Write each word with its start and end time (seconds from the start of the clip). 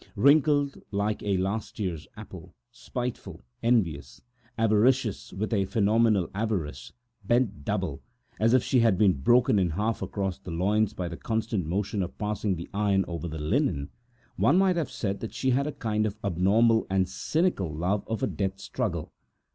Wrinkled 0.15 0.81
like 0.89 1.21
a 1.21 1.37
last 1.37 1.77
year's 1.79 2.07
apple, 2.17 2.55
spiteful, 2.71 3.43
envious, 3.61 4.19
avaricious 4.57 5.31
with 5.31 5.53
a 5.53 5.65
phenomenal 5.65 6.27
avarice, 6.33 6.91
bent 7.23 7.63
double, 7.63 8.01
as 8.39 8.55
if 8.55 8.63
she 8.63 8.79
had 8.79 8.97
been 8.97 9.13
broken 9.21 9.59
in 9.59 9.69
half 9.69 10.01
across 10.01 10.39
the 10.39 10.49
loins, 10.49 10.95
by 10.95 11.07
the 11.07 11.17
constant 11.17 11.67
movement 11.67 12.03
of 12.19 12.41
the 12.57 12.69
iron 12.73 13.05
over 13.07 13.27
the 13.27 13.37
linen, 13.37 13.91
one 14.37 14.57
might 14.57 14.75
have 14.75 14.89
said 14.89 15.19
that 15.19 15.35
she 15.35 15.51
had 15.51 15.67
a 15.67 15.71
kind 15.71 16.07
of 16.07 16.17
monstrous 16.35 16.87
and 16.89 17.07
cynical 17.07 17.67
affection 17.83 18.17
for 18.17 18.25
a 18.25 18.35
death 18.35 18.59
struggle. 18.59 19.13